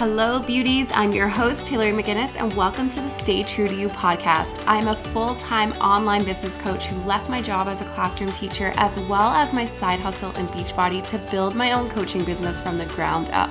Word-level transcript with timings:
Hello, 0.00 0.38
beauties. 0.38 0.90
I'm 0.94 1.12
your 1.12 1.28
host, 1.28 1.68
Hillary 1.68 1.92
McGinnis, 1.92 2.40
and 2.40 2.50
welcome 2.54 2.88
to 2.88 3.02
the 3.02 3.10
Stay 3.10 3.42
True 3.42 3.68
to 3.68 3.74
You 3.74 3.90
podcast. 3.90 4.64
I'm 4.66 4.88
a 4.88 4.96
full 4.96 5.34
time 5.34 5.72
online 5.74 6.24
business 6.24 6.56
coach 6.56 6.86
who 6.86 6.96
left 7.02 7.28
my 7.28 7.42
job 7.42 7.68
as 7.68 7.82
a 7.82 7.84
classroom 7.84 8.32
teacher 8.32 8.72
as 8.76 8.98
well 8.98 9.28
as 9.28 9.52
my 9.52 9.66
side 9.66 10.00
hustle 10.00 10.30
in 10.38 10.46
Beachbody 10.48 11.06
to 11.10 11.18
build 11.30 11.54
my 11.54 11.72
own 11.72 11.90
coaching 11.90 12.24
business 12.24 12.62
from 12.62 12.78
the 12.78 12.86
ground 12.86 13.28
up. 13.32 13.50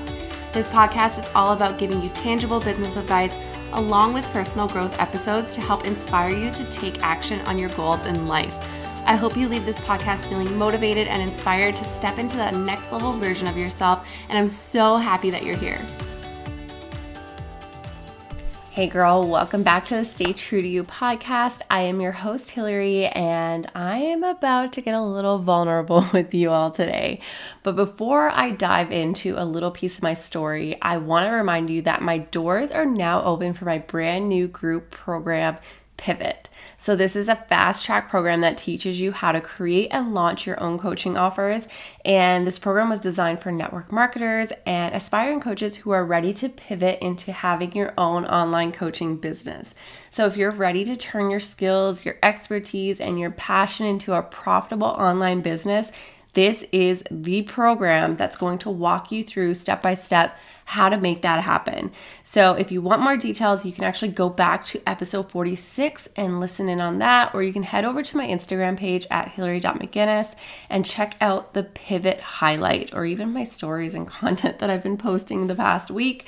This 0.51 0.67
podcast 0.69 1.19
is 1.19 1.29
all 1.35 1.53
about 1.53 1.77
giving 1.77 2.01
you 2.01 2.09
tangible 2.09 2.59
business 2.59 2.95
advice 2.95 3.37
along 3.73 4.15
with 4.15 4.25
personal 4.33 4.67
growth 4.67 4.99
episodes 4.99 5.53
to 5.53 5.61
help 5.61 5.85
inspire 5.85 6.35
you 6.35 6.49
to 6.49 6.65
take 6.71 7.03
action 7.03 7.41
on 7.41 7.59
your 7.59 7.69
goals 7.69 8.07
in 8.07 8.25
life. 8.25 8.55
I 9.05 9.15
hope 9.15 9.37
you 9.37 9.47
leave 9.47 9.67
this 9.67 9.81
podcast 9.81 10.27
feeling 10.27 10.57
motivated 10.57 11.05
and 11.05 11.21
inspired 11.21 11.75
to 11.75 11.85
step 11.85 12.17
into 12.17 12.37
that 12.37 12.55
next 12.55 12.91
level 12.91 13.13
version 13.13 13.47
of 13.47 13.55
yourself, 13.55 14.07
and 14.29 14.35
I'm 14.35 14.47
so 14.47 14.97
happy 14.97 15.29
that 15.29 15.43
you're 15.43 15.55
here. 15.55 15.79
Hey 18.79 18.87
girl, 18.87 19.27
welcome 19.27 19.61
back 19.61 19.83
to 19.87 19.95
the 19.97 20.05
Stay 20.05 20.31
True 20.31 20.61
to 20.61 20.67
You 20.69 20.85
podcast. 20.85 21.59
I 21.69 21.81
am 21.81 21.99
your 21.99 22.13
host, 22.13 22.51
Hillary, 22.51 23.07
and 23.07 23.69
I 23.75 23.97
am 23.97 24.23
about 24.23 24.71
to 24.71 24.81
get 24.81 24.93
a 24.93 25.01
little 25.01 25.37
vulnerable 25.37 26.05
with 26.13 26.33
you 26.33 26.51
all 26.51 26.71
today. 26.71 27.19
But 27.61 27.75
before 27.75 28.29
I 28.29 28.51
dive 28.51 28.89
into 28.89 29.35
a 29.37 29.43
little 29.43 29.71
piece 29.71 29.97
of 29.97 30.03
my 30.03 30.13
story, 30.13 30.77
I 30.81 30.95
want 30.95 31.25
to 31.25 31.31
remind 31.31 31.69
you 31.69 31.81
that 31.81 32.01
my 32.01 32.19
doors 32.19 32.71
are 32.71 32.85
now 32.85 33.21
open 33.23 33.51
for 33.51 33.65
my 33.65 33.79
brand 33.79 34.29
new 34.29 34.47
group 34.47 34.91
program, 34.91 35.57
Pivot. 35.99 36.49
So, 36.77 36.95
this 36.95 37.17
is 37.17 37.27
a 37.27 37.35
fast 37.35 37.83
track 37.83 38.09
program 38.09 38.39
that 38.39 38.57
teaches 38.57 39.01
you 39.01 39.11
how 39.11 39.33
to 39.33 39.41
create 39.41 39.89
and 39.91 40.13
launch 40.13 40.47
your 40.47 40.57
own 40.63 40.79
coaching 40.79 41.17
offers. 41.17 41.67
And 42.05 42.47
this 42.47 42.57
program 42.57 42.87
was 42.87 43.01
designed 43.01 43.41
for 43.41 43.51
network 43.51 43.91
marketers 43.91 44.53
and 44.65 44.95
aspiring 44.95 45.41
coaches 45.41 45.75
who 45.75 45.91
are 45.91 46.05
ready 46.05 46.31
to 46.33 46.47
pivot 46.47 46.99
into 47.01 47.33
having 47.33 47.75
your 47.75 47.93
own 47.97 48.23
online 48.23 48.71
coaching 48.71 49.17
business. 49.17 49.75
So, 50.09 50.25
if 50.25 50.37
you're 50.37 50.51
ready 50.51 50.85
to 50.85 50.95
turn 50.95 51.29
your 51.29 51.41
skills, 51.41 52.05
your 52.05 52.15
expertise, 52.23 53.01
and 53.01 53.19
your 53.19 53.31
passion 53.31 53.85
into 53.85 54.13
a 54.13 54.23
profitable 54.23 54.87
online 54.87 55.41
business, 55.41 55.91
this 56.39 56.63
is 56.71 57.03
the 57.11 57.41
program 57.41 58.15
that's 58.15 58.37
going 58.37 58.57
to 58.59 58.69
walk 58.69 59.11
you 59.11 59.25
through 59.25 59.53
step 59.53 59.81
by 59.81 59.93
step 59.93 60.37
how 60.63 60.87
to 60.87 60.97
make 60.97 61.21
that 61.21 61.43
happen. 61.43 61.91
So, 62.23 62.53
if 62.53 62.71
you 62.71 62.81
want 62.81 63.01
more 63.01 63.17
details, 63.17 63.65
you 63.65 63.73
can 63.73 63.83
actually 63.83 64.13
go 64.13 64.29
back 64.29 64.63
to 64.67 64.81
episode 64.87 65.29
46 65.29 66.07
and 66.15 66.39
listen 66.39 66.69
in 66.69 66.79
on 66.79 66.99
that, 66.99 67.35
or 67.35 67.43
you 67.43 67.51
can 67.51 67.63
head 67.63 67.83
over 67.83 68.01
to 68.01 68.15
my 68.15 68.25
Instagram 68.25 68.77
page 68.77 69.05
at 69.11 69.27
hillary.mcginnis 69.27 70.33
and 70.69 70.85
check 70.85 71.15
out 71.19 71.53
the 71.53 71.63
pivot 71.63 72.21
highlight 72.21 72.93
or 72.93 73.05
even 73.05 73.33
my 73.33 73.43
stories 73.43 73.93
and 73.93 74.07
content 74.21 74.59
that 74.59 74.69
I've 74.69 74.83
been 74.83 74.97
posting 74.97 75.47
the 75.47 75.55
past 75.55 75.91
week. 75.91 76.25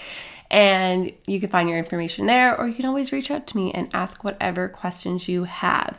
And 0.49 1.13
you 1.25 1.39
can 1.39 1.47
find 1.47 1.69
your 1.69 1.77
information 1.77 2.25
there, 2.25 2.59
or 2.59 2.67
you 2.67 2.73
can 2.73 2.85
always 2.85 3.13
reach 3.13 3.31
out 3.31 3.47
to 3.47 3.55
me 3.55 3.71
and 3.71 3.89
ask 3.93 4.25
whatever 4.25 4.67
questions 4.67 5.29
you 5.29 5.45
have. 5.45 5.97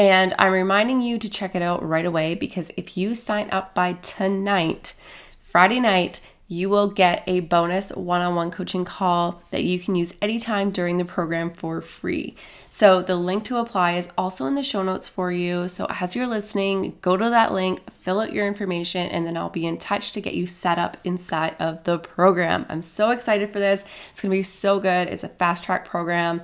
And 0.00 0.34
I'm 0.38 0.52
reminding 0.52 1.02
you 1.02 1.18
to 1.18 1.28
check 1.28 1.54
it 1.54 1.60
out 1.60 1.86
right 1.86 2.06
away 2.06 2.34
because 2.34 2.70
if 2.78 2.96
you 2.96 3.14
sign 3.14 3.50
up 3.50 3.74
by 3.74 3.92
tonight, 3.92 4.94
Friday 5.42 5.78
night, 5.78 6.22
you 6.48 6.70
will 6.70 6.88
get 6.88 7.22
a 7.26 7.40
bonus 7.40 7.90
one 7.90 8.22
on 8.22 8.34
one 8.34 8.50
coaching 8.50 8.86
call 8.86 9.42
that 9.50 9.62
you 9.62 9.78
can 9.78 9.94
use 9.94 10.14
anytime 10.22 10.70
during 10.70 10.96
the 10.96 11.04
program 11.04 11.52
for 11.52 11.82
free. 11.82 12.34
So, 12.70 13.02
the 13.02 13.14
link 13.14 13.44
to 13.44 13.58
apply 13.58 13.98
is 13.98 14.08
also 14.16 14.46
in 14.46 14.54
the 14.54 14.62
show 14.62 14.82
notes 14.82 15.06
for 15.06 15.30
you. 15.30 15.68
So, 15.68 15.86
as 15.90 16.16
you're 16.16 16.26
listening, 16.26 16.96
go 17.02 17.18
to 17.18 17.28
that 17.28 17.52
link, 17.52 17.82
fill 17.92 18.20
out 18.20 18.32
your 18.32 18.46
information, 18.46 19.06
and 19.08 19.26
then 19.26 19.36
I'll 19.36 19.50
be 19.50 19.66
in 19.66 19.76
touch 19.76 20.12
to 20.12 20.22
get 20.22 20.32
you 20.32 20.46
set 20.46 20.78
up 20.78 20.96
inside 21.04 21.56
of 21.58 21.84
the 21.84 21.98
program. 21.98 22.64
I'm 22.70 22.82
so 22.82 23.10
excited 23.10 23.52
for 23.52 23.58
this. 23.58 23.84
It's 24.12 24.22
gonna 24.22 24.32
be 24.32 24.44
so 24.44 24.80
good. 24.80 25.08
It's 25.08 25.24
a 25.24 25.28
fast 25.28 25.64
track 25.64 25.84
program. 25.84 26.40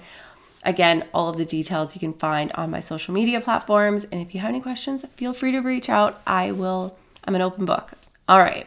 Again, 0.67 1.05
all 1.15 1.31
of 1.31 1.39
the 1.39 1.47
details 1.47 1.95
you 1.95 2.01
can 2.01 2.13
find 2.13 2.53
on 2.53 2.71
my 2.71 2.81
social 2.81 3.15
media 3.15 3.41
platforms. 3.41 4.05
And 4.05 4.21
if 4.21 4.35
you 4.35 4.41
have 4.41 4.51
any 4.51 4.61
questions, 4.61 5.05
feel 5.17 5.33
free 5.33 5.53
to 5.53 5.61
reach 5.61 5.89
out. 5.89 6.21
I 6.27 6.53
will, 6.53 6.99
I'm 7.25 7.35
an 7.35 7.41
open 7.41 7.65
book. 7.65 7.93
All 8.29 8.39
right 8.39 8.67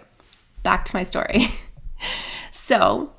back 0.64 0.86
to 0.86 0.96
my 0.96 1.04
story. 1.04 1.50
so, 2.52 3.12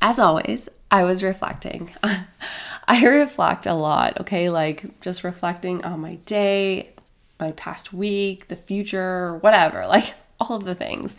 as 0.00 0.18
always, 0.18 0.68
I 0.90 1.04
was 1.04 1.22
reflecting. 1.22 1.90
I 2.88 3.06
reflect 3.06 3.66
a 3.66 3.74
lot, 3.74 4.20
okay? 4.20 4.50
Like 4.50 5.00
just 5.00 5.24
reflecting 5.24 5.84
on 5.84 6.00
my 6.00 6.16
day, 6.26 6.90
my 7.38 7.52
past 7.52 7.92
week, 7.92 8.48
the 8.48 8.56
future, 8.56 9.36
whatever, 9.38 9.86
like 9.88 10.14
all 10.40 10.56
of 10.56 10.64
the 10.64 10.74
things. 10.74 11.16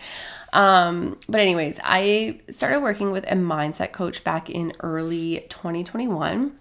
Um, 0.51 1.17
but, 1.27 1.41
anyways, 1.41 1.79
I 1.83 2.41
started 2.51 2.81
working 2.81 3.11
with 3.11 3.23
a 3.23 3.35
mindset 3.35 3.91
coach 3.91 4.23
back 4.23 4.49
in 4.49 4.73
early 4.81 5.45
2021. 5.49 6.51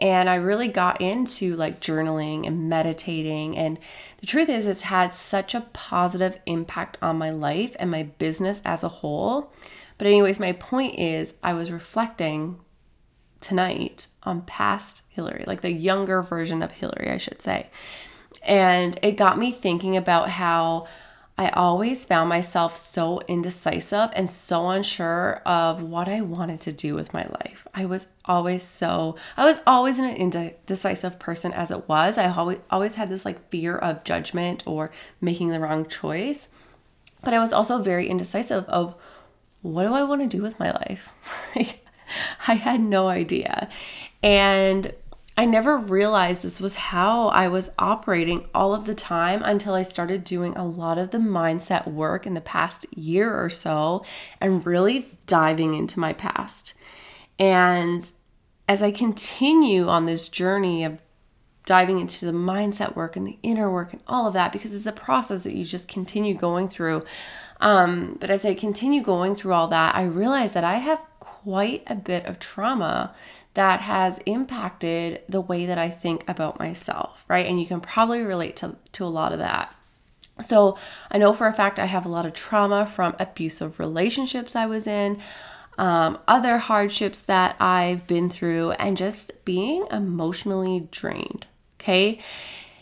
And 0.00 0.30
I 0.30 0.36
really 0.36 0.68
got 0.68 1.00
into 1.00 1.56
like 1.56 1.80
journaling 1.80 2.46
and 2.46 2.70
meditating. 2.70 3.56
And 3.56 3.78
the 4.18 4.26
truth 4.26 4.48
is, 4.48 4.66
it's 4.66 4.82
had 4.82 5.14
such 5.14 5.54
a 5.54 5.66
positive 5.72 6.38
impact 6.46 6.96
on 7.02 7.18
my 7.18 7.30
life 7.30 7.76
and 7.78 7.90
my 7.90 8.04
business 8.04 8.62
as 8.64 8.82
a 8.82 8.88
whole. 8.88 9.52
But, 9.98 10.06
anyways, 10.06 10.40
my 10.40 10.52
point 10.52 10.98
is, 10.98 11.34
I 11.42 11.52
was 11.52 11.70
reflecting 11.70 12.58
tonight 13.42 14.06
on 14.22 14.42
past 14.42 15.02
Hillary, 15.10 15.44
like 15.46 15.60
the 15.60 15.72
younger 15.72 16.22
version 16.22 16.62
of 16.62 16.72
Hillary, 16.72 17.10
I 17.10 17.18
should 17.18 17.42
say. 17.42 17.68
And 18.42 18.98
it 19.02 19.12
got 19.12 19.38
me 19.38 19.52
thinking 19.52 19.96
about 19.96 20.30
how 20.30 20.86
I 21.40 21.48
always 21.52 22.04
found 22.04 22.28
myself 22.28 22.76
so 22.76 23.22
indecisive 23.26 24.10
and 24.12 24.28
so 24.28 24.68
unsure 24.68 25.40
of 25.46 25.80
what 25.80 26.06
I 26.06 26.20
wanted 26.20 26.60
to 26.60 26.72
do 26.72 26.94
with 26.94 27.14
my 27.14 27.22
life. 27.22 27.66
I 27.72 27.86
was 27.86 28.08
always 28.26 28.62
so, 28.62 29.16
I 29.38 29.46
was 29.46 29.56
always 29.66 29.98
an 29.98 30.14
indecisive 30.14 31.18
person 31.18 31.54
as 31.54 31.70
it 31.70 31.88
was. 31.88 32.18
I 32.18 32.30
always, 32.30 32.58
always 32.70 32.96
had 32.96 33.08
this 33.08 33.24
like 33.24 33.48
fear 33.48 33.74
of 33.74 34.04
judgment 34.04 34.62
or 34.66 34.90
making 35.22 35.48
the 35.48 35.60
wrong 35.60 35.86
choice. 35.86 36.50
But 37.22 37.32
I 37.32 37.38
was 37.38 37.54
also 37.54 37.80
very 37.80 38.06
indecisive 38.06 38.66
of 38.66 38.94
what 39.62 39.84
do 39.84 39.94
I 39.94 40.02
want 40.02 40.20
to 40.20 40.26
do 40.26 40.42
with 40.42 40.60
my 40.60 40.72
life? 40.72 41.10
I 42.48 42.52
had 42.52 42.82
no 42.82 43.08
idea. 43.08 43.70
And 44.22 44.92
I 45.40 45.46
never 45.46 45.78
realized 45.78 46.42
this 46.42 46.60
was 46.60 46.74
how 46.74 47.28
I 47.28 47.48
was 47.48 47.70
operating 47.78 48.46
all 48.54 48.74
of 48.74 48.84
the 48.84 48.94
time 48.94 49.40
until 49.42 49.72
I 49.72 49.84
started 49.84 50.22
doing 50.22 50.54
a 50.54 50.66
lot 50.66 50.98
of 50.98 51.12
the 51.12 51.18
mindset 51.18 51.86
work 51.86 52.26
in 52.26 52.34
the 52.34 52.42
past 52.42 52.84
year 52.94 53.34
or 53.42 53.48
so 53.48 54.04
and 54.38 54.66
really 54.66 55.16
diving 55.24 55.72
into 55.72 55.98
my 55.98 56.12
past. 56.12 56.74
And 57.38 58.12
as 58.68 58.82
I 58.82 58.90
continue 58.90 59.88
on 59.88 60.04
this 60.04 60.28
journey 60.28 60.84
of 60.84 60.98
diving 61.64 62.00
into 62.00 62.26
the 62.26 62.32
mindset 62.32 62.94
work 62.94 63.16
and 63.16 63.26
the 63.26 63.38
inner 63.42 63.72
work 63.72 63.94
and 63.94 64.02
all 64.06 64.26
of 64.26 64.34
that, 64.34 64.52
because 64.52 64.74
it's 64.74 64.84
a 64.84 64.92
process 64.92 65.44
that 65.44 65.54
you 65.54 65.64
just 65.64 65.88
continue 65.88 66.34
going 66.34 66.68
through. 66.68 67.02
Um, 67.62 68.18
but 68.20 68.28
as 68.28 68.44
I 68.44 68.52
continue 68.52 69.02
going 69.02 69.34
through 69.34 69.54
all 69.54 69.68
that, 69.68 69.94
I 69.94 70.04
realize 70.04 70.52
that 70.52 70.64
I 70.64 70.74
have 70.76 71.00
quite 71.18 71.82
a 71.86 71.94
bit 71.94 72.26
of 72.26 72.38
trauma 72.38 73.14
that 73.54 73.80
has 73.80 74.20
impacted 74.26 75.22
the 75.28 75.40
way 75.40 75.66
that 75.66 75.78
I 75.78 75.88
think 75.88 76.24
about 76.28 76.58
myself, 76.58 77.24
right? 77.28 77.46
And 77.46 77.60
you 77.60 77.66
can 77.66 77.80
probably 77.80 78.22
relate 78.22 78.56
to, 78.56 78.76
to 78.92 79.04
a 79.04 79.06
lot 79.06 79.32
of 79.32 79.38
that. 79.40 79.74
So 80.40 80.78
I 81.10 81.18
know 81.18 81.32
for 81.32 81.46
a 81.46 81.52
fact 81.52 81.78
I 81.78 81.86
have 81.86 82.06
a 82.06 82.10
lot 82.10 82.26
of 82.26 82.32
trauma 82.32 82.86
from 82.86 83.16
abusive 83.18 83.78
relationships 83.78 84.56
I 84.56 84.66
was 84.66 84.86
in, 84.86 85.20
um, 85.78 86.18
other 86.28 86.58
hardships 86.58 87.18
that 87.20 87.56
I've 87.60 88.06
been 88.06 88.30
through, 88.30 88.72
and 88.72 88.96
just 88.96 89.44
being 89.44 89.86
emotionally 89.90 90.88
drained. 90.90 91.46
Okay. 91.80 92.20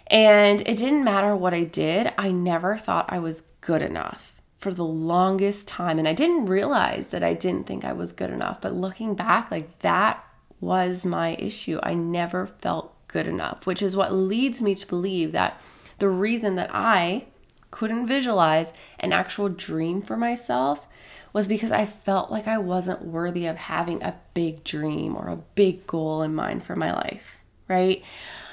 And 0.09 0.61
it 0.63 0.79
didn't 0.79 1.05
matter 1.05 1.37
what 1.37 1.55
I 1.55 1.65
did, 1.65 2.13
I 2.19 2.31
never 2.31 2.77
thought 2.77 3.13
I 3.13 3.19
was 3.19 3.45
good 3.61 3.83
enough 3.83 4.35
for 4.59 4.73
the 4.73 4.85
longest 4.85 5.69
time. 5.69 5.99
And 5.99 6.09
I 6.09 6.15
didn't 6.15 6.47
realize 6.47 7.09
that 7.09 7.23
I 7.23 7.35
didn't 7.35 7.67
think 7.67 7.85
I 7.85 7.93
was 7.93 8.13
good 8.13 8.31
enough. 8.31 8.61
But 8.61 8.75
looking 8.75 9.15
back, 9.15 9.51
like 9.51 9.79
that 9.81 10.25
was 10.61 11.07
my 11.07 11.35
issue. 11.37 11.79
I 11.83 11.95
never 11.95 12.47
felt 12.47 12.95
good 13.09 13.27
enough, 13.27 13.67
which 13.67 13.83
is 13.83 13.97
what 13.97 14.13
leads 14.13 14.61
me 14.61 14.75
to 14.75 14.87
believe 14.87 15.33
that 15.33 15.61
the 15.99 16.09
reason 16.09 16.55
that 16.57 16.71
I 16.73 17.27
couldn't 17.71 18.07
visualize 18.07 18.73
an 18.99 19.13
actual 19.13 19.49
dream 19.49 20.01
for 20.03 20.17
myself 20.17 20.87
was 21.33 21.49
because 21.49 21.71
I 21.71 21.85
felt 21.85 22.31
like 22.31 22.49
I 22.49 22.59
wasn't 22.59 23.05
worthy 23.05 23.47
of 23.47 23.57
having 23.57 24.03
a 24.03 24.17
big 24.35 24.65
dream 24.65 25.15
or 25.15 25.29
a 25.29 25.37
big 25.37 25.87
goal 25.87 26.23
in 26.23 26.35
mind 26.35 26.63
for 26.63 26.75
my 26.75 26.93
life, 26.93 27.37
right? 27.69 28.03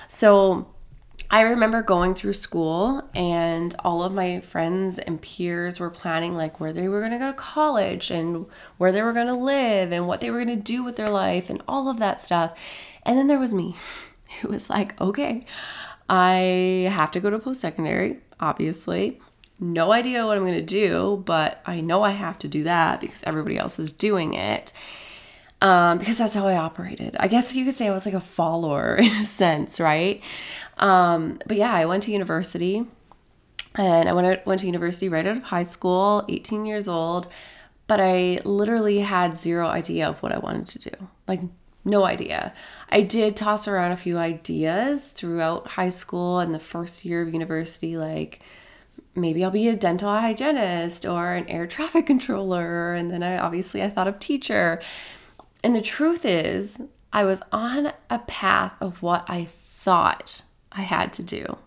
So 0.07 0.67
I 1.29 1.41
remember 1.41 1.81
going 1.81 2.13
through 2.13 2.33
school 2.33 3.03
and 3.15 3.75
all 3.79 4.03
of 4.03 4.13
my 4.13 4.39
friends 4.39 4.99
and 4.99 5.21
peers 5.21 5.79
were 5.79 5.89
planning 5.89 6.35
like 6.35 6.59
where 6.59 6.71
they 6.71 6.87
were 6.87 6.99
going 6.99 7.11
to 7.11 7.17
go 7.17 7.27
to 7.27 7.33
college 7.33 8.11
and 8.11 8.45
where 8.77 8.91
they 8.91 9.01
were 9.01 9.13
going 9.13 9.27
to 9.27 9.33
live 9.33 9.91
and 9.91 10.07
what 10.07 10.21
they 10.21 10.29
were 10.29 10.43
going 10.43 10.55
to 10.57 10.63
do 10.63 10.83
with 10.83 10.95
their 10.95 11.07
life 11.07 11.49
and 11.49 11.61
all 11.67 11.89
of 11.89 11.99
that 11.99 12.21
stuff. 12.21 12.53
And 13.03 13.17
then 13.17 13.27
there 13.27 13.39
was 13.39 13.53
me 13.53 13.75
who 14.41 14.49
was 14.49 14.69
like, 14.69 14.99
okay, 15.01 15.43
I 16.09 16.89
have 16.91 17.11
to 17.11 17.19
go 17.19 17.29
to 17.29 17.39
post 17.39 17.61
secondary, 17.61 18.19
obviously. 18.39 19.19
no 19.59 19.91
idea 19.91 20.25
what 20.25 20.37
I'm 20.37 20.43
going 20.43 20.53
to 20.53 20.61
do, 20.61 21.23
but 21.25 21.61
I 21.65 21.81
know 21.81 22.03
I 22.03 22.11
have 22.11 22.37
to 22.39 22.47
do 22.47 22.63
that 22.63 23.01
because 23.01 23.23
everybody 23.23 23.57
else 23.57 23.79
is 23.79 23.91
doing 23.91 24.33
it. 24.33 24.73
Um, 25.61 25.97
because 25.97 26.17
that's 26.17 26.35
how 26.35 26.45
I 26.45 26.57
operated. 26.57 27.15
I 27.19 27.27
guess 27.27 27.55
you 27.55 27.65
could 27.65 27.75
say 27.75 27.87
I 27.87 27.91
was 27.91 28.05
like 28.05 28.13
a 28.13 28.19
follower 28.19 28.95
in 28.99 29.07
a 29.07 29.23
sense, 29.23 29.79
right? 29.79 30.21
Um, 30.77 31.39
but 31.45 31.57
yeah, 31.57 31.73
I 31.73 31.85
went 31.85 32.03
to 32.03 32.11
university 32.11 32.85
and 33.75 34.09
I 34.09 34.13
went, 34.13 34.45
went 34.45 34.61
to 34.61 34.67
university 34.67 35.09
right 35.09 35.25
out 35.25 35.37
of 35.37 35.43
high 35.43 35.63
school, 35.63 36.25
18 36.29 36.65
years 36.65 36.87
old, 36.87 37.27
but 37.87 37.99
I 37.99 38.39
literally 38.43 38.99
had 38.99 39.37
zero 39.37 39.67
idea 39.67 40.07
of 40.07 40.21
what 40.23 40.31
I 40.31 40.39
wanted 40.39 40.67
to 40.67 40.89
do. 40.89 41.07
Like, 41.27 41.41
no 41.83 42.03
idea. 42.03 42.53
I 42.89 43.01
did 43.01 43.35
toss 43.35 43.67
around 43.67 43.91
a 43.91 43.97
few 43.97 44.17
ideas 44.17 45.11
throughout 45.11 45.67
high 45.67 45.89
school 45.89 46.39
and 46.39 46.53
the 46.53 46.59
first 46.59 47.05
year 47.05 47.21
of 47.21 47.31
university, 47.31 47.95
like, 47.95 48.41
maybe 49.13 49.43
I'll 49.43 49.51
be 49.51 49.67
a 49.67 49.75
dental 49.75 50.09
hygienist 50.09 51.05
or 51.05 51.33
an 51.33 51.47
air 51.47 51.67
traffic 51.67 52.05
controller. 52.07 52.93
And 52.93 53.11
then 53.11 53.23
I 53.23 53.37
obviously 53.37 53.81
I 53.83 53.89
thought 53.89 54.07
of 54.07 54.19
teacher. 54.19 54.81
And 55.63 55.75
the 55.75 55.81
truth 55.81 56.25
is, 56.25 56.79
I 57.13 57.23
was 57.23 57.41
on 57.51 57.93
a 58.09 58.19
path 58.19 58.73
of 58.81 59.01
what 59.01 59.23
I 59.27 59.45
thought 59.45 60.41
I 60.75 60.81
had 60.81 61.13
to 61.13 61.23
do, 61.23 61.57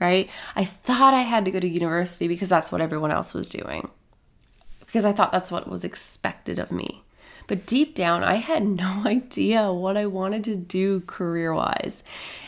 right? 0.00 0.28
I 0.56 0.64
thought 0.64 1.14
I 1.14 1.22
had 1.22 1.44
to 1.44 1.50
go 1.50 1.60
to 1.60 1.68
university 1.68 2.28
because 2.28 2.48
that's 2.48 2.72
what 2.72 2.80
everyone 2.80 3.10
else 3.10 3.34
was 3.34 3.48
doing, 3.48 3.88
because 4.80 5.04
I 5.04 5.12
thought 5.12 5.32
that's 5.32 5.52
what 5.52 5.68
was 5.68 5.84
expected 5.84 6.58
of 6.58 6.72
me. 6.72 7.04
But 7.46 7.66
deep 7.66 7.94
down, 7.94 8.24
I 8.24 8.34
had 8.36 8.66
no 8.66 9.02
idea 9.04 9.72
what 9.72 9.96
I 9.96 10.06
wanted 10.06 10.44
to 10.44 10.56
do 10.56 11.00
career 11.00 11.52
wise. 11.54 12.02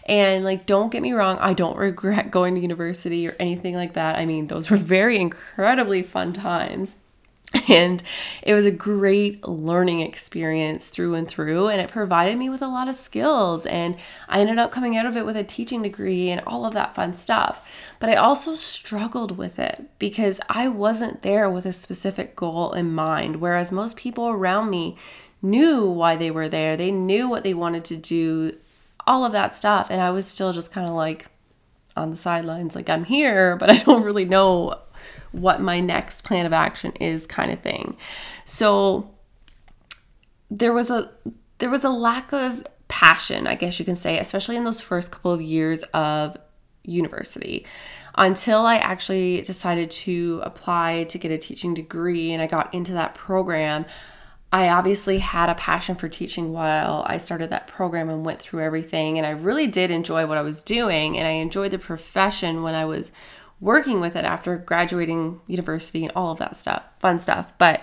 And 0.06 0.44
like, 0.44 0.66
don't 0.66 0.92
get 0.92 1.02
me 1.02 1.12
wrong, 1.12 1.38
I 1.38 1.52
don't 1.52 1.76
regret 1.76 2.30
going 2.30 2.54
to 2.54 2.60
university 2.60 3.26
or 3.28 3.36
anything 3.38 3.74
like 3.74 3.94
that. 3.94 4.16
I 4.16 4.26
mean, 4.26 4.46
those 4.46 4.70
were 4.70 4.76
very 4.76 5.18
incredibly 5.18 6.02
fun 6.02 6.32
times. 6.32 6.96
And 7.68 8.02
it 8.42 8.52
was 8.52 8.66
a 8.66 8.70
great 8.70 9.46
learning 9.46 10.00
experience 10.00 10.88
through 10.88 11.14
and 11.14 11.26
through. 11.26 11.68
And 11.68 11.80
it 11.80 11.90
provided 11.90 12.36
me 12.36 12.50
with 12.50 12.60
a 12.62 12.68
lot 12.68 12.88
of 12.88 12.94
skills. 12.94 13.64
And 13.64 13.96
I 14.28 14.40
ended 14.40 14.58
up 14.58 14.70
coming 14.70 14.96
out 14.96 15.06
of 15.06 15.16
it 15.16 15.24
with 15.24 15.36
a 15.36 15.44
teaching 15.44 15.82
degree 15.82 16.30
and 16.30 16.42
all 16.46 16.66
of 16.66 16.74
that 16.74 16.94
fun 16.94 17.14
stuff. 17.14 17.66
But 17.98 18.10
I 18.10 18.16
also 18.16 18.54
struggled 18.54 19.38
with 19.38 19.58
it 19.58 19.86
because 19.98 20.40
I 20.48 20.68
wasn't 20.68 21.22
there 21.22 21.48
with 21.48 21.64
a 21.64 21.72
specific 21.72 22.36
goal 22.36 22.72
in 22.72 22.92
mind. 22.92 23.36
Whereas 23.36 23.72
most 23.72 23.96
people 23.96 24.28
around 24.28 24.68
me 24.68 24.96
knew 25.40 25.86
why 25.86 26.16
they 26.16 26.30
were 26.30 26.48
there, 26.48 26.76
they 26.76 26.90
knew 26.90 27.28
what 27.28 27.44
they 27.44 27.54
wanted 27.54 27.84
to 27.86 27.96
do, 27.96 28.56
all 29.06 29.24
of 29.24 29.32
that 29.32 29.54
stuff. 29.54 29.88
And 29.90 30.00
I 30.00 30.10
was 30.10 30.26
still 30.26 30.52
just 30.52 30.72
kind 30.72 30.88
of 30.88 30.94
like, 30.94 31.28
on 31.96 32.10
the 32.10 32.16
sidelines 32.16 32.74
like 32.74 32.90
I'm 32.90 33.04
here 33.04 33.54
but 33.54 33.70
I 33.70 33.76
don't 33.76 34.02
really 34.02 34.24
know 34.24 34.80
what 35.34 35.60
my 35.60 35.80
next 35.80 36.22
plan 36.22 36.46
of 36.46 36.52
action 36.52 36.92
is 36.92 37.26
kind 37.26 37.50
of 37.50 37.60
thing. 37.60 37.96
So 38.44 39.14
there 40.50 40.72
was 40.72 40.90
a 40.90 41.10
there 41.58 41.70
was 41.70 41.84
a 41.84 41.90
lack 41.90 42.32
of 42.32 42.66
passion, 42.88 43.46
I 43.46 43.54
guess 43.54 43.78
you 43.78 43.84
can 43.84 43.96
say, 43.96 44.18
especially 44.18 44.56
in 44.56 44.64
those 44.64 44.80
first 44.80 45.10
couple 45.10 45.32
of 45.32 45.42
years 45.42 45.82
of 45.94 46.36
university 46.84 47.66
until 48.16 48.64
I 48.64 48.76
actually 48.76 49.40
decided 49.40 49.90
to 49.90 50.40
apply 50.44 51.04
to 51.04 51.18
get 51.18 51.32
a 51.32 51.38
teaching 51.38 51.74
degree 51.74 52.32
and 52.32 52.40
I 52.40 52.46
got 52.46 52.72
into 52.72 52.92
that 52.92 53.14
program. 53.14 53.86
I 54.52 54.68
obviously 54.68 55.18
had 55.18 55.48
a 55.48 55.56
passion 55.56 55.96
for 55.96 56.08
teaching 56.08 56.52
while 56.52 57.04
I 57.08 57.18
started 57.18 57.50
that 57.50 57.66
program 57.66 58.08
and 58.08 58.24
went 58.24 58.40
through 58.40 58.62
everything. 58.62 59.18
And 59.18 59.26
I 59.26 59.30
really 59.30 59.66
did 59.66 59.90
enjoy 59.90 60.26
what 60.26 60.38
I 60.38 60.42
was 60.42 60.62
doing. 60.62 61.18
And 61.18 61.26
I 61.26 61.32
enjoyed 61.32 61.72
the 61.72 61.78
profession 61.78 62.62
when 62.62 62.76
I 62.76 62.84
was 62.84 63.10
working 63.64 63.98
with 63.98 64.14
it 64.14 64.26
after 64.26 64.58
graduating 64.58 65.40
university 65.46 66.04
and 66.04 66.12
all 66.14 66.32
of 66.32 66.38
that 66.38 66.54
stuff, 66.54 66.82
fun 66.98 67.18
stuff. 67.18 67.54
But 67.56 67.82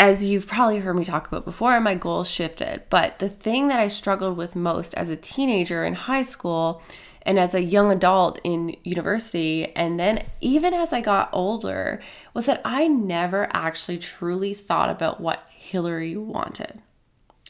as 0.00 0.24
you've 0.24 0.48
probably 0.48 0.80
heard 0.80 0.96
me 0.96 1.04
talk 1.04 1.28
about 1.28 1.44
before, 1.44 1.78
my 1.80 1.94
goals 1.94 2.28
shifted. 2.28 2.82
But 2.90 3.20
the 3.20 3.28
thing 3.28 3.68
that 3.68 3.78
I 3.78 3.86
struggled 3.86 4.36
with 4.36 4.56
most 4.56 4.94
as 4.94 5.08
a 5.08 5.16
teenager 5.16 5.84
in 5.84 5.94
high 5.94 6.22
school 6.22 6.82
and 7.22 7.38
as 7.38 7.54
a 7.54 7.62
young 7.62 7.92
adult 7.92 8.40
in 8.42 8.76
university, 8.82 9.72
and 9.76 10.00
then 10.00 10.24
even 10.40 10.74
as 10.74 10.92
I 10.92 11.00
got 11.00 11.30
older, 11.32 12.02
was 12.34 12.46
that 12.46 12.60
I 12.64 12.88
never 12.88 13.48
actually 13.52 13.98
truly 13.98 14.54
thought 14.54 14.90
about 14.90 15.20
what 15.20 15.46
Hillary 15.50 16.16
wanted. 16.16 16.82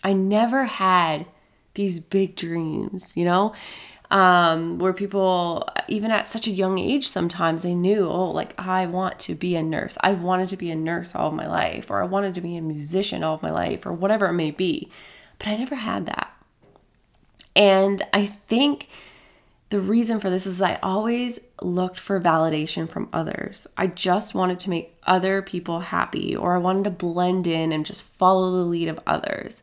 I 0.05 0.13
never 0.13 0.67
had 0.67 1.25
these 1.73 2.01
big 2.01 2.37
dreams, 2.37 3.15
you 3.17 3.25
know? 3.25 3.55
Um, 4.13 4.79
where 4.79 4.93
people, 4.93 5.67
even 5.89 6.11
at 6.11 6.27
such 6.27 6.47
a 6.47 6.51
young 6.51 6.79
age, 6.79 7.09
sometimes 7.09 7.63
they 7.63 7.75
knew, 7.75 8.07
oh, 8.07 8.29
like 8.29 8.55
I 8.59 8.85
want 8.85 9.19
to 9.21 9.35
be 9.35 9.57
a 9.57 9.63
nurse. 9.63 9.97
I've 10.03 10.21
wanted 10.21 10.51
to 10.51 10.57
be 10.59 10.71
a 10.71 10.77
nurse 10.77 11.15
all 11.15 11.31
my 11.31 11.47
life, 11.47 11.91
or 11.91 12.03
I 12.03 12.05
wanted 12.05 12.35
to 12.35 12.43
be 12.43 12.59
a 12.59 12.61
musician 12.61 13.25
all 13.25 13.41
my 13.43 13.51
life, 13.51 13.87
or 13.87 13.93
whatever 13.95 14.27
it 14.27 14.35
may 14.35 14.51
be. 14.51 14.91
But 15.39 15.49
I 15.49 15.57
never 15.57 15.75
had 15.75 16.05
that. 16.07 16.31
And 17.57 18.03
I 18.13 18.27
think 18.27 18.89
the 19.71 19.81
reason 19.81 20.21
for 20.21 20.29
this 20.29 20.47
is 20.47 20.61
I 20.61 20.79
always 20.83 21.41
looked 21.63 21.99
for 21.99 22.21
validation 22.21 22.87
from 22.87 23.09
others. 23.15 23.67
I 23.79 23.87
just 23.87 24.35
wanted 24.35 24.59
to 24.61 24.71
make 24.71 24.95
other 25.05 25.41
people 25.41 25.81
happy, 25.81 26.37
or 26.37 26.55
I 26.55 26.59
wanted 26.59 26.85
to 26.85 26.91
blend 26.91 27.47
in 27.47 27.73
and 27.73 27.87
just 27.87 28.05
follow 28.05 28.51
the 28.51 28.65
lead 28.65 28.89
of 28.89 29.01
others. 29.07 29.63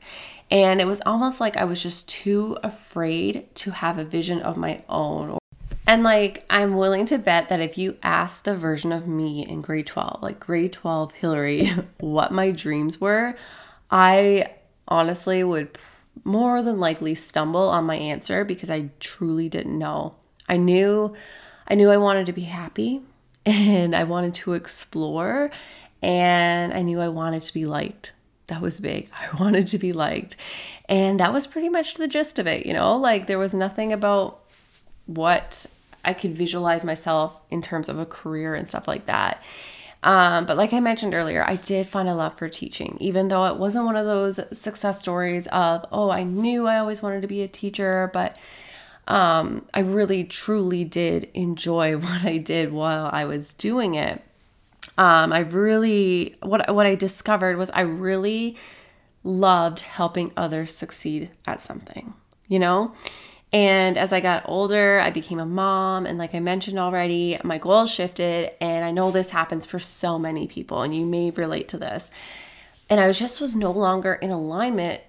And 0.51 0.81
it 0.81 0.85
was 0.85 1.01
almost 1.05 1.39
like 1.39 1.57
I 1.57 1.65
was 1.65 1.81
just 1.81 2.09
too 2.09 2.57
afraid 2.63 3.53
to 3.55 3.71
have 3.71 3.97
a 3.97 4.03
vision 4.03 4.41
of 4.41 4.57
my 4.57 4.83
own. 4.89 5.37
And 5.85 6.03
like, 6.03 6.43
I'm 6.49 6.75
willing 6.75 7.05
to 7.07 7.17
bet 7.17 7.49
that 7.49 7.59
if 7.59 7.77
you 7.77 7.97
asked 8.03 8.45
the 8.45 8.55
version 8.55 8.91
of 8.91 9.07
me 9.07 9.45
in 9.45 9.61
grade 9.61 9.87
12, 9.87 10.21
like 10.21 10.39
grade 10.39 10.73
12 10.73 11.13
Hillary, 11.13 11.71
what 11.99 12.31
my 12.31 12.51
dreams 12.51 12.99
were, 12.99 13.35
I 13.91 14.51
honestly 14.87 15.43
would 15.43 15.77
more 16.23 16.61
than 16.61 16.79
likely 16.79 17.15
stumble 17.15 17.69
on 17.69 17.85
my 17.85 17.95
answer 17.95 18.43
because 18.43 18.69
I 18.69 18.89
truly 18.99 19.49
didn't 19.49 19.77
know. 19.77 20.15
I 20.47 20.57
knew 20.57 21.15
I 21.67 21.75
knew 21.75 21.89
I 21.89 21.97
wanted 21.97 22.25
to 22.25 22.33
be 22.33 22.41
happy 22.41 23.01
and 23.45 23.95
I 23.95 24.03
wanted 24.03 24.33
to 24.35 24.53
explore 24.53 25.51
and 26.01 26.73
I 26.73 26.81
knew 26.81 26.99
I 26.99 27.09
wanted 27.09 27.43
to 27.43 27.53
be 27.53 27.65
liked 27.65 28.13
that 28.49 28.61
was 28.61 28.79
big. 28.79 29.09
I 29.13 29.41
wanted 29.41 29.67
to 29.67 29.77
be 29.77 29.93
liked. 29.93 30.35
And 30.87 31.19
that 31.19 31.33
was 31.33 31.47
pretty 31.47 31.69
much 31.69 31.95
the 31.95 32.07
gist 32.07 32.39
of 32.39 32.47
it, 32.47 32.65
you 32.65 32.73
know? 32.73 32.97
Like 32.97 33.27
there 33.27 33.39
was 33.39 33.53
nothing 33.53 33.93
about 33.93 34.41
what 35.05 35.65
I 36.03 36.13
could 36.13 36.37
visualize 36.37 36.83
myself 36.83 37.39
in 37.49 37.61
terms 37.61 37.89
of 37.89 37.97
a 37.97 38.05
career 38.05 38.55
and 38.55 38.67
stuff 38.67 38.87
like 38.87 39.05
that. 39.07 39.41
Um, 40.01 40.45
but 40.45 40.55
like 40.55 40.71
I 40.71 40.79
mentioned 40.79 41.13
earlier, 41.13 41.43
I 41.45 41.57
did 41.57 41.85
find 41.85 42.07
a 42.07 42.15
love 42.15 42.37
for 42.37 42.47
teaching, 42.47 42.97
even 43.01 43.27
though 43.27 43.45
it 43.47 43.57
wasn't 43.57 43.85
one 43.85 43.97
of 43.97 44.05
those 44.05 44.39
success 44.57 45.01
stories 45.01 45.47
of, 45.47 45.85
oh, 45.91 46.09
I 46.09 46.23
knew 46.23 46.67
I 46.67 46.77
always 46.77 47.01
wanted 47.01 47.21
to 47.23 47.27
be 47.27 47.41
a 47.41 47.49
teacher, 47.49 48.09
but 48.13 48.37
um, 49.07 49.65
I 49.73 49.81
really 49.81 50.23
truly 50.23 50.85
did 50.85 51.29
enjoy 51.33 51.97
what 51.97 52.23
I 52.23 52.37
did 52.37 52.71
while 52.71 53.09
I 53.11 53.25
was 53.25 53.53
doing 53.53 53.95
it 53.95 54.23
um, 54.99 55.31
I 55.31 55.39
really 55.39 56.35
what 56.43 56.75
what 56.75 56.85
I 56.85 56.95
discovered 56.95 57.55
was 57.57 57.71
I 57.71 57.81
really 57.81 58.57
loved 59.23 59.79
helping 59.79 60.33
others 60.35 60.75
succeed 60.75 61.29
at 61.47 61.61
something, 61.61 62.13
you 62.49 62.59
know? 62.59 62.93
And 63.51 63.97
as 63.97 64.13
I 64.13 64.19
got 64.19 64.43
older, 64.45 64.99
I 64.99 65.09
became 65.09 65.39
a 65.39 65.45
mom. 65.45 66.05
And 66.05 66.17
like 66.17 66.35
I 66.35 66.39
mentioned 66.39 66.77
already, 66.77 67.39
my 67.43 67.57
goals 67.57 67.91
shifted. 67.91 68.51
And 68.61 68.85
I 68.85 68.91
know 68.91 69.09
this 69.09 69.31
happens 69.31 69.65
for 69.65 69.79
so 69.79 70.19
many 70.19 70.47
people, 70.47 70.81
and 70.83 70.93
you 70.93 71.05
may 71.05 71.31
relate 71.31 71.69
to 71.69 71.77
this. 71.77 72.11
And 72.89 72.99
I 72.99 73.11
just 73.11 73.39
was 73.39 73.55
no 73.55 73.71
longer 73.71 74.13
in 74.13 74.31
alignment 74.31 75.01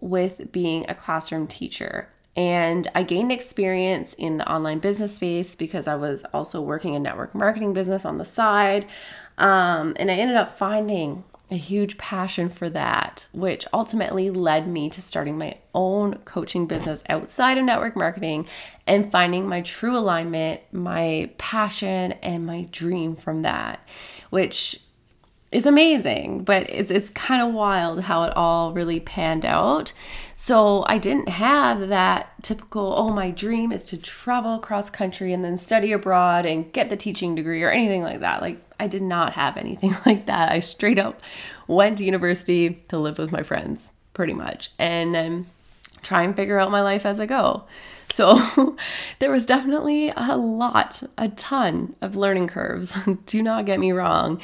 with 0.00 0.52
being 0.52 0.86
a 0.88 0.94
classroom 0.94 1.48
teacher. 1.48 2.08
And 2.36 2.88
I 2.94 3.04
gained 3.04 3.30
experience 3.30 4.12
in 4.14 4.38
the 4.38 4.50
online 4.50 4.80
business 4.80 5.14
space 5.16 5.54
because 5.54 5.86
I 5.86 5.94
was 5.94 6.24
also 6.32 6.60
working 6.60 6.96
a 6.96 6.98
network 6.98 7.34
marketing 7.34 7.72
business 7.74 8.04
on 8.04 8.18
the 8.18 8.24
side. 8.24 8.86
Um, 9.38 9.94
and 9.96 10.10
I 10.10 10.14
ended 10.14 10.36
up 10.36 10.56
finding 10.56 11.24
a 11.50 11.56
huge 11.56 11.98
passion 11.98 12.48
for 12.48 12.70
that, 12.70 13.26
which 13.32 13.66
ultimately 13.72 14.30
led 14.30 14.66
me 14.66 14.88
to 14.90 15.02
starting 15.02 15.36
my 15.36 15.56
own 15.74 16.14
coaching 16.24 16.66
business 16.66 17.02
outside 17.08 17.58
of 17.58 17.64
network 17.64 17.96
marketing 17.96 18.46
and 18.86 19.12
finding 19.12 19.46
my 19.46 19.60
true 19.60 19.96
alignment, 19.96 20.60
my 20.72 21.30
passion, 21.38 22.12
and 22.22 22.46
my 22.46 22.66
dream 22.72 23.14
from 23.14 23.42
that, 23.42 23.86
which 24.30 24.80
is 25.54 25.66
amazing, 25.66 26.42
but 26.42 26.68
it's 26.68 26.90
it's 26.90 27.10
kind 27.10 27.40
of 27.40 27.54
wild 27.54 28.02
how 28.02 28.24
it 28.24 28.36
all 28.36 28.72
really 28.72 28.98
panned 28.98 29.44
out. 29.44 29.92
So 30.36 30.84
I 30.88 30.98
didn't 30.98 31.28
have 31.28 31.88
that 31.88 32.32
typical, 32.42 32.92
oh, 32.96 33.10
my 33.10 33.30
dream 33.30 33.70
is 33.70 33.84
to 33.84 33.96
travel 33.96 34.54
across 34.56 34.90
country 34.90 35.32
and 35.32 35.44
then 35.44 35.56
study 35.56 35.92
abroad 35.92 36.44
and 36.44 36.72
get 36.72 36.90
the 36.90 36.96
teaching 36.96 37.36
degree 37.36 37.62
or 37.62 37.70
anything 37.70 38.02
like 38.02 38.18
that. 38.20 38.42
Like 38.42 38.60
I 38.80 38.88
did 38.88 39.02
not 39.02 39.34
have 39.34 39.56
anything 39.56 39.94
like 40.06 40.26
that. 40.26 40.50
I 40.50 40.58
straight 40.58 40.98
up 40.98 41.20
went 41.68 41.98
to 41.98 42.04
university 42.04 42.82
to 42.88 42.98
live 42.98 43.18
with 43.18 43.30
my 43.30 43.44
friends, 43.44 43.92
pretty 44.12 44.34
much, 44.34 44.72
and 44.76 45.14
then 45.14 45.46
try 46.02 46.22
and 46.22 46.34
figure 46.34 46.58
out 46.58 46.70
my 46.70 46.82
life 46.82 47.06
as 47.06 47.20
I 47.20 47.26
go. 47.26 47.64
So 48.14 48.76
there 49.18 49.30
was 49.30 49.44
definitely 49.44 50.12
a 50.16 50.36
lot, 50.36 51.02
a 51.18 51.30
ton 51.30 51.96
of 52.00 52.14
learning 52.14 52.46
curves. 52.46 52.96
Do 53.26 53.42
not 53.42 53.66
get 53.66 53.80
me 53.80 53.90
wrong. 53.90 54.40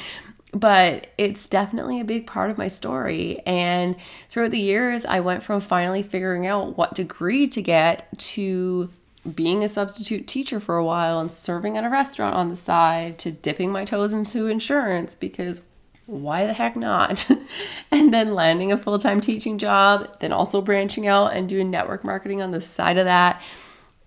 But 0.53 1.07
it's 1.17 1.47
definitely 1.47 2.01
a 2.01 2.05
big 2.05 2.27
part 2.27 2.51
of 2.51 2.57
my 2.57 2.67
story. 2.67 3.41
And 3.45 3.95
throughout 4.29 4.51
the 4.51 4.59
years, 4.59 5.05
I 5.05 5.21
went 5.21 5.43
from 5.43 5.61
finally 5.61 6.03
figuring 6.03 6.45
out 6.45 6.77
what 6.77 6.93
degree 6.93 7.47
to 7.47 7.61
get 7.61 8.17
to 8.19 8.89
being 9.35 9.63
a 9.63 9.69
substitute 9.69 10.27
teacher 10.27 10.59
for 10.59 10.77
a 10.77 10.83
while 10.83 11.19
and 11.19 11.31
serving 11.31 11.77
at 11.77 11.83
a 11.83 11.89
restaurant 11.89 12.35
on 12.35 12.49
the 12.49 12.55
side 12.55 13.17
to 13.19 13.31
dipping 13.31 13.71
my 13.71 13.85
toes 13.85 14.13
into 14.13 14.47
insurance 14.47 15.15
because 15.15 15.61
why 16.07 16.45
the 16.45 16.53
heck 16.53 16.75
not? 16.75 17.25
and 17.91 18.13
then 18.13 18.33
landing 18.33 18.71
a 18.71 18.77
full 18.77 18.99
time 18.99 19.21
teaching 19.21 19.57
job, 19.57 20.19
then 20.19 20.31
also 20.31 20.61
branching 20.61 21.07
out 21.07 21.33
and 21.33 21.47
doing 21.47 21.69
network 21.69 22.03
marketing 22.03 22.41
on 22.41 22.51
the 22.51 22.61
side 22.61 22.97
of 22.97 23.05
that, 23.05 23.41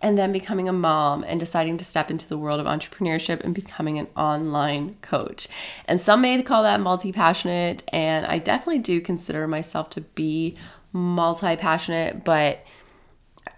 and 0.01 0.19
then 0.19 0.33
becoming 0.33 0.69
a 0.69 0.73
mom 0.73 1.25
and 1.27 1.41
deciding 1.41 1.79
to 1.79 1.85
step 1.85 2.11
into 2.11 2.29
the 2.29 2.37
world 2.37 2.61
of 2.61 2.67
entrepreneurship 2.67 3.43
and 3.43 3.55
becoming 3.55 3.99
an 3.99 4.07
online 4.17 4.97
coach. 5.01 5.49
And 5.87 6.01
some 6.01 6.21
may 6.21 6.43
call 6.43 6.63
that 6.63 6.81
multi 6.81 7.13
passionate, 7.13 7.83
and 7.89 8.27
I 8.27 8.39
definitely 8.39 8.81
do 8.81 9.01
consider 9.01 9.49
myself 9.49 9.91
to 9.91 10.03
be 10.03 10.57
multi 10.93 11.57
passionate, 11.57 12.25
but 12.25 12.65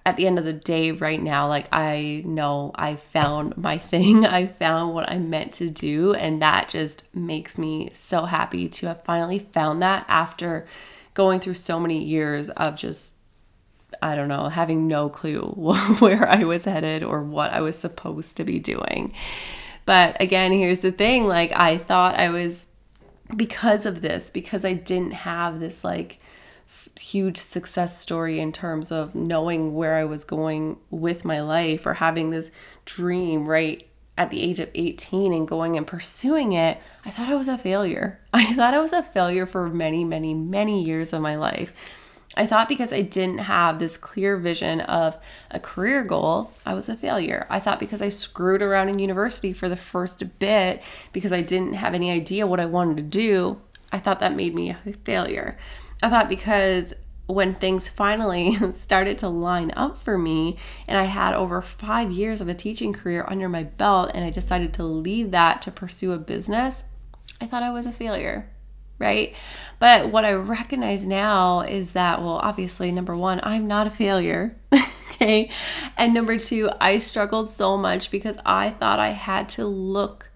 at 0.04 0.16
the 0.16 0.26
end 0.26 0.38
of 0.38 0.44
the 0.44 0.52
day 0.52 0.92
right 0.92 1.20
now 1.20 1.48
like 1.48 1.66
i 1.72 2.22
know 2.24 2.70
i 2.76 2.94
found 2.94 3.56
my 3.56 3.76
thing 3.92 4.24
i 4.24 4.46
found 4.46 4.94
what 4.94 5.08
i 5.10 5.18
meant 5.18 5.52
to 5.52 5.68
do 5.68 6.14
and 6.14 6.40
that 6.40 6.68
just 6.68 7.02
makes 7.14 7.58
me 7.58 7.90
so 7.92 8.24
happy 8.24 8.68
to 8.68 8.86
have 8.86 9.02
finally 9.04 9.38
found 9.38 9.82
that 9.82 10.04
after 10.08 10.66
going 11.14 11.40
through 11.40 11.54
so 11.54 11.80
many 11.80 12.02
years 12.02 12.50
of 12.50 12.76
just 12.76 13.15
i 14.02 14.14
don't 14.14 14.28
know 14.28 14.48
having 14.48 14.86
no 14.86 15.08
clue 15.08 15.42
where 15.98 16.28
i 16.28 16.44
was 16.44 16.64
headed 16.64 17.02
or 17.02 17.22
what 17.22 17.52
i 17.52 17.60
was 17.60 17.78
supposed 17.78 18.36
to 18.36 18.44
be 18.44 18.58
doing 18.58 19.12
but 19.84 20.20
again 20.20 20.52
here's 20.52 20.80
the 20.80 20.92
thing 20.92 21.26
like 21.26 21.52
i 21.52 21.76
thought 21.76 22.14
i 22.18 22.28
was 22.28 22.66
because 23.36 23.86
of 23.86 24.02
this 24.02 24.30
because 24.30 24.64
i 24.64 24.72
didn't 24.72 25.12
have 25.12 25.60
this 25.60 25.82
like 25.82 26.20
huge 26.98 27.38
success 27.38 28.00
story 28.00 28.38
in 28.38 28.52
terms 28.52 28.90
of 28.90 29.14
knowing 29.14 29.74
where 29.74 29.94
I 29.96 30.04
was 30.04 30.24
going 30.24 30.78
with 30.90 31.24
my 31.24 31.40
life 31.40 31.86
or 31.86 31.94
having 31.94 32.30
this 32.30 32.50
dream 32.84 33.46
right 33.46 33.86
at 34.18 34.30
the 34.30 34.42
age 34.42 34.60
of 34.60 34.70
18 34.74 35.32
and 35.32 35.46
going 35.46 35.76
and 35.76 35.86
pursuing 35.86 36.52
it, 36.54 36.80
I 37.04 37.10
thought 37.10 37.28
I 37.28 37.34
was 37.34 37.48
a 37.48 37.58
failure. 37.58 38.18
I 38.32 38.54
thought 38.54 38.74
I 38.74 38.80
was 38.80 38.92
a 38.92 39.02
failure 39.02 39.46
for 39.46 39.68
many, 39.68 40.04
many, 40.04 40.34
many 40.34 40.82
years 40.82 41.12
of 41.12 41.22
my 41.22 41.36
life. 41.36 42.05
I 42.36 42.46
thought 42.46 42.68
because 42.68 42.92
I 42.92 43.00
didn't 43.00 43.38
have 43.38 43.78
this 43.78 43.96
clear 43.96 44.36
vision 44.36 44.80
of 44.82 45.18
a 45.50 45.58
career 45.58 46.04
goal, 46.04 46.52
I 46.66 46.74
was 46.74 46.88
a 46.88 46.96
failure. 46.96 47.46
I 47.48 47.58
thought 47.58 47.80
because 47.80 48.02
I 48.02 48.10
screwed 48.10 48.60
around 48.60 48.90
in 48.90 48.98
university 48.98 49.52
for 49.54 49.68
the 49.68 49.76
first 49.76 50.38
bit 50.38 50.82
because 51.12 51.32
I 51.32 51.40
didn't 51.40 51.74
have 51.74 51.94
any 51.94 52.10
idea 52.10 52.46
what 52.46 52.60
I 52.60 52.66
wanted 52.66 52.98
to 52.98 53.02
do, 53.02 53.60
I 53.90 53.98
thought 53.98 54.20
that 54.20 54.36
made 54.36 54.54
me 54.54 54.70
a 54.70 54.76
failure. 55.04 55.56
I 56.02 56.10
thought 56.10 56.28
because 56.28 56.92
when 57.26 57.54
things 57.54 57.88
finally 57.88 58.56
started 58.74 59.18
to 59.18 59.28
line 59.28 59.72
up 59.74 59.96
for 59.96 60.18
me 60.18 60.56
and 60.86 60.98
I 60.98 61.04
had 61.04 61.34
over 61.34 61.60
five 61.62 62.12
years 62.12 62.40
of 62.40 62.48
a 62.48 62.54
teaching 62.54 62.92
career 62.92 63.24
under 63.26 63.48
my 63.48 63.64
belt 63.64 64.10
and 64.14 64.24
I 64.24 64.30
decided 64.30 64.72
to 64.74 64.84
leave 64.84 65.30
that 65.30 65.62
to 65.62 65.70
pursue 65.70 66.12
a 66.12 66.18
business, 66.18 66.84
I 67.40 67.46
thought 67.46 67.62
I 67.62 67.70
was 67.70 67.86
a 67.86 67.92
failure, 67.92 68.48
right? 68.98 69.34
But 69.78 70.10
what 70.10 70.24
I 70.24 70.32
recognize 70.32 71.06
now 71.06 71.60
is 71.60 71.92
that, 71.92 72.20
well, 72.20 72.36
obviously, 72.36 72.90
number 72.90 73.16
one, 73.16 73.40
I'm 73.42 73.66
not 73.66 73.86
a 73.86 73.90
failure. 73.90 74.56
okay. 75.10 75.50
And 75.96 76.14
number 76.14 76.38
two, 76.38 76.70
I 76.80 76.98
struggled 76.98 77.50
so 77.50 77.76
much 77.76 78.10
because 78.10 78.38
I 78.44 78.70
thought 78.70 78.98
I 78.98 79.10
had 79.10 79.48
to 79.50 79.66
look 79.66 80.30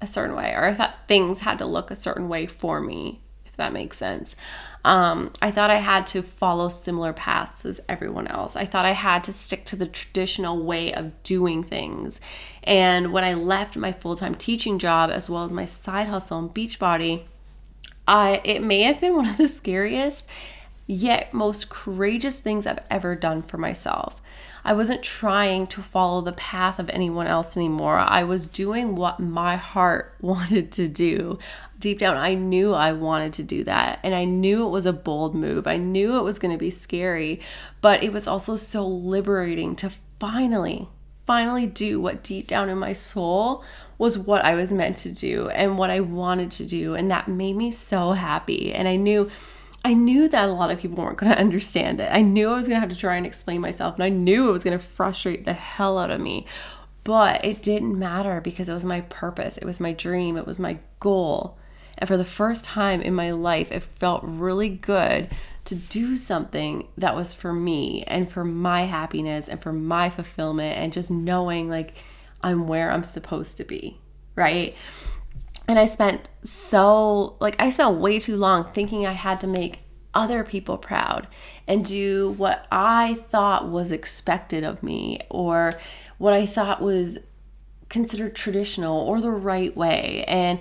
a 0.00 0.06
certain 0.06 0.34
way 0.34 0.52
or 0.52 0.64
I 0.64 0.74
thought 0.74 1.06
things 1.06 1.40
had 1.40 1.58
to 1.58 1.66
look 1.66 1.90
a 1.90 1.96
certain 1.96 2.28
way 2.28 2.46
for 2.46 2.80
me 2.80 3.22
if 3.52 3.58
that 3.58 3.72
makes 3.74 3.98
sense. 3.98 4.34
Um, 4.82 5.30
I 5.42 5.50
thought 5.50 5.70
I 5.70 5.76
had 5.76 6.06
to 6.08 6.22
follow 6.22 6.70
similar 6.70 7.12
paths 7.12 7.66
as 7.66 7.82
everyone 7.86 8.26
else. 8.26 8.56
I 8.56 8.64
thought 8.64 8.86
I 8.86 8.92
had 8.92 9.22
to 9.24 9.32
stick 9.32 9.66
to 9.66 9.76
the 9.76 9.84
traditional 9.84 10.64
way 10.64 10.92
of 10.94 11.22
doing 11.22 11.62
things. 11.62 12.18
And 12.64 13.12
when 13.12 13.24
I 13.24 13.34
left 13.34 13.76
my 13.76 13.92
full 13.92 14.16
time 14.16 14.34
teaching 14.34 14.78
job 14.78 15.10
as 15.10 15.28
well 15.28 15.44
as 15.44 15.52
my 15.52 15.66
side 15.66 16.08
hustle 16.08 16.38
in 16.38 16.48
Beachbody, 16.48 17.24
It 18.08 18.62
may 18.62 18.82
have 18.82 19.00
been 19.00 19.16
one 19.16 19.28
of 19.28 19.38
the 19.38 19.48
scariest 19.48 20.28
yet 20.86 21.32
most 21.32 21.68
courageous 21.68 22.40
things 22.40 22.66
I've 22.66 22.80
ever 22.90 23.14
done 23.14 23.42
for 23.42 23.56
myself. 23.56 24.20
I 24.64 24.74
wasn't 24.74 25.02
trying 25.02 25.66
to 25.68 25.82
follow 25.82 26.20
the 26.20 26.32
path 26.32 26.78
of 26.78 26.88
anyone 26.90 27.26
else 27.26 27.56
anymore. 27.56 27.98
I 27.98 28.22
was 28.22 28.46
doing 28.46 28.94
what 28.94 29.18
my 29.18 29.56
heart 29.56 30.14
wanted 30.20 30.70
to 30.72 30.88
do. 30.88 31.38
Deep 31.78 31.98
down, 31.98 32.16
I 32.16 32.34
knew 32.34 32.72
I 32.74 32.92
wanted 32.92 33.32
to 33.34 33.42
do 33.42 33.64
that. 33.64 33.98
And 34.04 34.14
I 34.14 34.24
knew 34.24 34.64
it 34.64 34.70
was 34.70 34.86
a 34.86 34.92
bold 34.92 35.34
move. 35.34 35.66
I 35.66 35.78
knew 35.78 36.16
it 36.16 36.22
was 36.22 36.38
going 36.38 36.52
to 36.52 36.58
be 36.58 36.70
scary, 36.70 37.40
but 37.80 38.04
it 38.04 38.12
was 38.12 38.28
also 38.28 38.54
so 38.54 38.86
liberating 38.86 39.74
to 39.76 39.90
finally, 40.20 40.88
finally 41.32 41.66
do 41.66 41.98
what 41.98 42.22
deep 42.22 42.46
down 42.46 42.68
in 42.68 42.76
my 42.76 42.92
soul 42.92 43.64
was 43.96 44.18
what 44.18 44.44
I 44.44 44.54
was 44.54 44.70
meant 44.70 44.98
to 44.98 45.10
do 45.10 45.48
and 45.48 45.78
what 45.78 45.88
I 45.88 46.00
wanted 46.00 46.50
to 46.50 46.66
do. 46.66 46.92
And 46.94 47.10
that 47.10 47.26
made 47.26 47.56
me 47.56 47.72
so 47.72 48.12
happy. 48.12 48.70
And 48.74 48.86
I 48.86 48.96
knew 48.96 49.30
I 49.82 49.94
knew 49.94 50.28
that 50.28 50.48
a 50.50 50.52
lot 50.52 50.70
of 50.70 50.78
people 50.78 51.02
weren't 51.02 51.16
going 51.16 51.32
to 51.34 51.38
understand 51.38 52.00
it. 52.00 52.10
I 52.12 52.20
knew 52.20 52.50
I 52.50 52.52
was 52.52 52.68
going 52.68 52.76
to 52.76 52.80
have 52.80 52.90
to 52.90 53.00
try 53.00 53.16
and 53.16 53.24
explain 53.24 53.62
myself, 53.62 53.94
and 53.94 54.04
I 54.04 54.10
knew 54.10 54.50
it 54.50 54.52
was 54.52 54.62
going 54.62 54.78
to 54.78 54.84
frustrate 54.84 55.46
the 55.46 55.54
hell 55.54 55.96
out 55.96 56.10
of 56.10 56.20
me. 56.20 56.44
But 57.02 57.42
it 57.42 57.62
didn't 57.62 57.98
matter 57.98 58.42
because 58.42 58.68
it 58.68 58.74
was 58.74 58.84
my 58.84 59.00
purpose, 59.00 59.56
it 59.56 59.64
was 59.64 59.80
my 59.80 59.92
dream, 59.94 60.36
it 60.36 60.46
was 60.46 60.58
my 60.58 60.80
goal. 61.00 61.56
And 61.96 62.06
for 62.06 62.18
the 62.18 62.26
first 62.26 62.64
time 62.64 63.00
in 63.00 63.14
my 63.14 63.30
life, 63.30 63.72
it 63.72 63.82
felt 63.82 64.22
really 64.22 64.68
good 64.68 65.30
to 65.64 65.74
do 65.74 66.16
something 66.16 66.88
that 66.98 67.14
was 67.14 67.34
for 67.34 67.52
me 67.52 68.02
and 68.04 68.30
for 68.30 68.44
my 68.44 68.82
happiness 68.82 69.48
and 69.48 69.62
for 69.62 69.72
my 69.72 70.10
fulfillment 70.10 70.76
and 70.76 70.92
just 70.92 71.10
knowing 71.10 71.68
like 71.68 71.94
I'm 72.42 72.66
where 72.66 72.90
I'm 72.90 73.04
supposed 73.04 73.56
to 73.58 73.64
be, 73.64 74.00
right? 74.34 74.74
And 75.68 75.78
I 75.78 75.84
spent 75.84 76.28
so, 76.42 77.36
like, 77.38 77.54
I 77.60 77.70
spent 77.70 77.98
way 77.98 78.18
too 78.18 78.36
long 78.36 78.64
thinking 78.72 79.06
I 79.06 79.12
had 79.12 79.40
to 79.42 79.46
make 79.46 79.80
other 80.12 80.44
people 80.44 80.76
proud 80.76 81.28
and 81.66 81.84
do 81.84 82.34
what 82.36 82.66
I 82.70 83.14
thought 83.30 83.68
was 83.68 83.92
expected 83.92 84.64
of 84.64 84.82
me 84.82 85.20
or 85.30 85.72
what 86.18 86.32
I 86.32 86.46
thought 86.46 86.82
was 86.82 87.20
considered 87.88 88.34
traditional 88.34 88.98
or 88.98 89.20
the 89.20 89.30
right 89.30 89.74
way. 89.76 90.24
And 90.26 90.58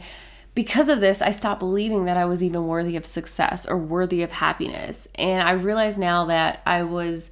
because 0.53 0.89
of 0.89 0.99
this, 0.99 1.21
I 1.21 1.31
stopped 1.31 1.59
believing 1.59 2.05
that 2.05 2.17
I 2.17 2.25
was 2.25 2.43
even 2.43 2.67
worthy 2.67 2.95
of 2.95 3.05
success 3.05 3.65
or 3.65 3.77
worthy 3.77 4.21
of 4.21 4.31
happiness. 4.31 5.07
And 5.15 5.47
I 5.47 5.51
realize 5.51 5.97
now 5.97 6.25
that 6.25 6.61
I 6.65 6.83
was 6.83 7.31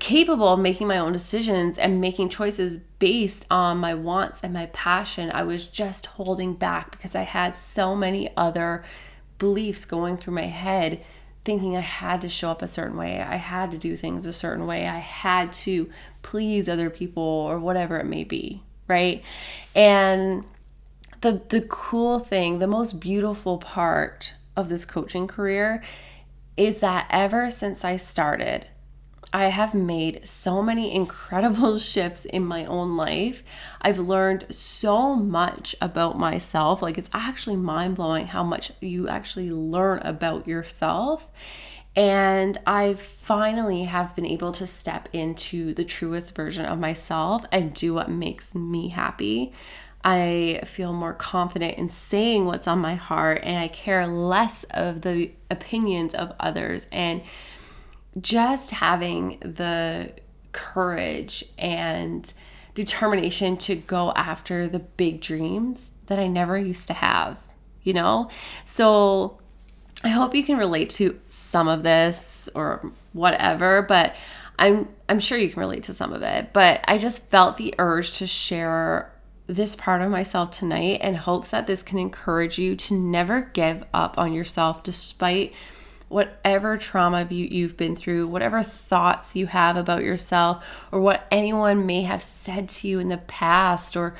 capable 0.00 0.48
of 0.48 0.60
making 0.60 0.86
my 0.86 0.98
own 0.98 1.12
decisions 1.12 1.78
and 1.78 2.00
making 2.00 2.28
choices 2.28 2.78
based 2.78 3.46
on 3.50 3.78
my 3.78 3.94
wants 3.94 4.42
and 4.42 4.52
my 4.52 4.66
passion. 4.66 5.30
I 5.32 5.42
was 5.42 5.64
just 5.64 6.06
holding 6.06 6.54
back 6.54 6.92
because 6.92 7.14
I 7.14 7.22
had 7.22 7.56
so 7.56 7.94
many 7.94 8.30
other 8.36 8.84
beliefs 9.38 9.84
going 9.84 10.16
through 10.16 10.34
my 10.34 10.46
head, 10.46 11.04
thinking 11.44 11.76
I 11.76 11.80
had 11.80 12.20
to 12.22 12.28
show 12.28 12.50
up 12.50 12.62
a 12.62 12.68
certain 12.68 12.96
way, 12.96 13.20
I 13.20 13.36
had 13.36 13.70
to 13.72 13.78
do 13.78 13.96
things 13.96 14.26
a 14.26 14.32
certain 14.32 14.66
way, 14.66 14.88
I 14.88 14.98
had 14.98 15.52
to 15.52 15.90
please 16.22 16.68
other 16.68 16.88
people 16.88 17.22
or 17.22 17.58
whatever 17.58 17.98
it 17.98 18.06
may 18.06 18.24
be, 18.24 18.62
right? 18.88 19.22
And 19.74 20.44
the 21.24 21.42
the 21.48 21.62
cool 21.62 22.18
thing, 22.18 22.58
the 22.58 22.66
most 22.66 23.00
beautiful 23.00 23.56
part 23.56 24.34
of 24.56 24.68
this 24.68 24.84
coaching 24.84 25.26
career 25.26 25.82
is 26.56 26.78
that 26.78 27.06
ever 27.08 27.48
since 27.48 27.82
I 27.82 27.96
started, 27.96 28.66
I 29.32 29.46
have 29.46 29.74
made 29.74 30.28
so 30.28 30.62
many 30.62 30.94
incredible 31.02 31.78
shifts 31.78 32.26
in 32.26 32.44
my 32.44 32.66
own 32.66 32.98
life. 32.98 33.42
I've 33.80 33.98
learned 33.98 34.54
so 34.54 35.16
much 35.16 35.74
about 35.80 36.18
myself. 36.18 36.82
Like, 36.82 36.98
it's 36.98 37.10
actually 37.14 37.56
mind 37.56 37.96
blowing 37.96 38.26
how 38.26 38.44
much 38.44 38.72
you 38.80 39.08
actually 39.08 39.50
learn 39.50 40.00
about 40.00 40.46
yourself. 40.46 41.30
And 41.96 42.58
I 42.66 42.94
finally 42.94 43.84
have 43.84 44.14
been 44.16 44.26
able 44.26 44.52
to 44.52 44.66
step 44.66 45.08
into 45.12 45.72
the 45.74 45.84
truest 45.84 46.34
version 46.34 46.66
of 46.66 46.78
myself 46.78 47.44
and 47.50 47.72
do 47.72 47.94
what 47.94 48.10
makes 48.10 48.54
me 48.54 48.88
happy. 48.88 49.52
I 50.04 50.60
feel 50.66 50.92
more 50.92 51.14
confident 51.14 51.78
in 51.78 51.88
saying 51.88 52.44
what's 52.44 52.68
on 52.68 52.78
my 52.78 52.94
heart, 52.94 53.40
and 53.42 53.58
I 53.58 53.68
care 53.68 54.06
less 54.06 54.64
of 54.64 55.00
the 55.00 55.30
opinions 55.50 56.14
of 56.14 56.32
others. 56.38 56.86
And 56.92 57.22
just 58.20 58.70
having 58.70 59.38
the 59.40 60.12
courage 60.52 61.44
and 61.58 62.32
determination 62.74 63.56
to 63.56 63.74
go 63.76 64.12
after 64.12 64.68
the 64.68 64.80
big 64.80 65.20
dreams 65.20 65.92
that 66.06 66.18
I 66.18 66.26
never 66.26 66.58
used 66.58 66.86
to 66.88 66.94
have, 66.94 67.38
you 67.82 67.94
know? 67.94 68.28
So 68.66 69.38
I 70.02 70.08
hope 70.08 70.34
you 70.34 70.44
can 70.44 70.58
relate 70.58 70.90
to 70.90 71.18
some 71.28 71.66
of 71.66 71.82
this 71.82 72.48
or 72.54 72.92
whatever, 73.14 73.82
but 73.82 74.14
I'm 74.58 74.88
I'm 75.08 75.18
sure 75.18 75.38
you 75.38 75.50
can 75.50 75.60
relate 75.60 75.84
to 75.84 75.94
some 75.94 76.12
of 76.12 76.22
it, 76.22 76.52
but 76.52 76.80
I 76.84 76.98
just 76.98 77.30
felt 77.30 77.56
the 77.56 77.74
urge 77.78 78.12
to 78.18 78.26
share 78.26 79.13
this 79.46 79.76
part 79.76 80.00
of 80.00 80.10
myself 80.10 80.50
tonight 80.50 81.00
in 81.02 81.14
hopes 81.14 81.50
that 81.50 81.66
this 81.66 81.82
can 81.82 81.98
encourage 81.98 82.58
you 82.58 82.76
to 82.76 82.94
never 82.94 83.42
give 83.42 83.84
up 83.92 84.18
on 84.18 84.32
yourself 84.32 84.82
despite 84.82 85.52
whatever 86.08 86.76
trauma 86.76 87.26
you, 87.30 87.46
you've 87.50 87.76
been 87.76 87.96
through, 87.96 88.28
whatever 88.28 88.62
thoughts 88.62 89.34
you 89.34 89.46
have 89.46 89.76
about 89.76 90.02
yourself, 90.02 90.64
or 90.92 91.00
what 91.00 91.26
anyone 91.30 91.86
may 91.86 92.02
have 92.02 92.22
said 92.22 92.68
to 92.68 92.88
you 92.88 92.98
in 92.98 93.08
the 93.08 93.18
past, 93.18 93.96
or 93.96 94.14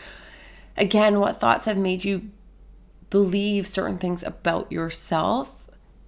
again, 0.76 1.20
what 1.20 1.40
thoughts 1.40 1.66
have 1.66 1.78
made 1.78 2.04
you 2.04 2.30
believe 3.10 3.66
certain 3.66 3.98
things 3.98 4.22
about 4.22 4.70
yourself, 4.72 5.64